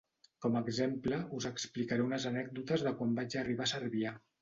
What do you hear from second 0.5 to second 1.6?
a exemple us